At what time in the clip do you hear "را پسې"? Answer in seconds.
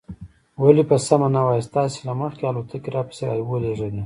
2.95-3.23